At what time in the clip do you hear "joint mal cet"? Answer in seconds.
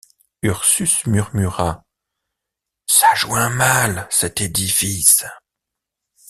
3.13-4.41